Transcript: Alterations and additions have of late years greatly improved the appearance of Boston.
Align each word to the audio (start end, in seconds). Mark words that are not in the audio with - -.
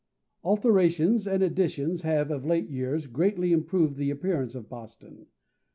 Alterations 0.43 1.27
and 1.27 1.43
additions 1.43 2.01
have 2.01 2.31
of 2.31 2.43
late 2.43 2.71
years 2.71 3.05
greatly 3.05 3.53
improved 3.53 3.97
the 3.97 4.09
appearance 4.09 4.55
of 4.55 4.67
Boston. 4.67 5.27